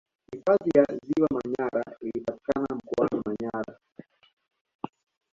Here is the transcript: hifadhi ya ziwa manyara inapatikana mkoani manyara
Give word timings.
hifadhi 0.33 0.69
ya 0.75 0.83
ziwa 1.05 1.27
manyara 1.31 1.83
inapatikana 2.03 2.67
mkoani 2.75 3.21
manyara 3.25 3.77